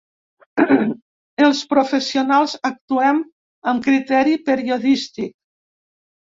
Els 1.47 1.59
professionals 1.73 2.55
actuem 2.71 3.21
amb 3.73 3.85
criteri 3.89 4.35
periodístic 4.49 5.37